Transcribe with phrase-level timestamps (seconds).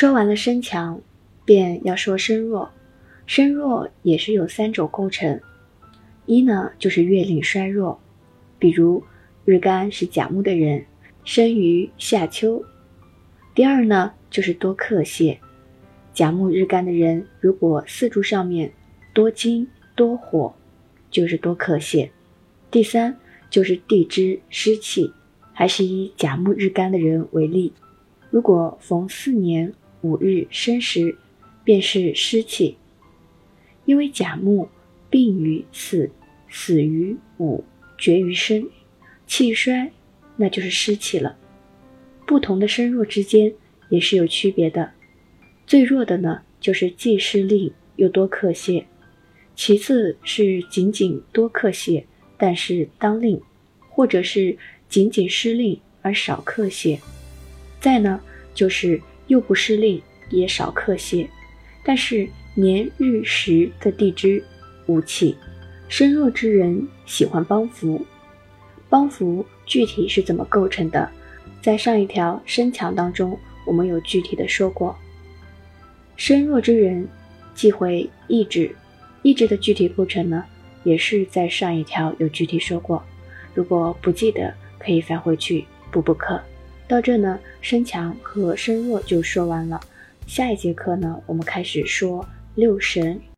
[0.00, 1.00] 说完了身强，
[1.44, 2.70] 便要说身弱。
[3.26, 5.40] 身弱也是有三种构成，
[6.24, 8.00] 一呢就是月令衰弱，
[8.60, 9.02] 比如
[9.44, 10.86] 日干是甲木的人，
[11.24, 12.64] 生于夏秋。
[13.56, 15.40] 第二呢就是多克泄，
[16.12, 18.72] 甲木日干的人如果四柱上面
[19.12, 20.54] 多金多火，
[21.10, 22.08] 就是多克泄。
[22.70, 23.18] 第三
[23.50, 25.12] 就是地支湿气，
[25.52, 27.72] 还是以甲木日干的人为例，
[28.30, 31.16] 如果逢四年五日生时，
[31.64, 32.76] 便是湿气。
[33.84, 34.68] 因为甲木
[35.08, 36.10] 病于四，
[36.48, 37.64] 死于五，
[37.96, 38.68] 绝于生，
[39.26, 39.90] 气衰，
[40.36, 41.36] 那就是湿气了。
[42.26, 43.52] 不同的身弱之间
[43.88, 44.92] 也是有区别的。
[45.66, 48.84] 最弱的呢，就是既失令又多克泄；
[49.56, 53.40] 其次是仅仅多克泄，但是当令，
[53.88, 54.56] 或者是
[54.88, 56.98] 仅仅失令而少克泄；
[57.80, 58.20] 再呢，
[58.54, 61.30] 就是又不失令也少克泄，
[61.82, 62.28] 但是。
[62.54, 64.42] 年日时的地支
[64.86, 65.36] 无气，
[65.88, 68.04] 身弱之人喜欢帮扶。
[68.88, 71.08] 帮扶具体是怎么构成的？
[71.62, 74.98] 在上一条身强当中，我们有具体的说过。
[76.16, 77.06] 身弱之人
[77.54, 78.74] 忌讳意志，
[79.22, 80.44] 意志的具体构成呢，
[80.82, 83.00] 也是在上一条有具体说过。
[83.54, 86.42] 如果不记得，可以翻回去补补课。
[86.88, 89.78] 到这呢，身强和身弱就说完了。
[90.26, 92.26] 下一节课呢，我们开始说。
[92.54, 93.20] 六神。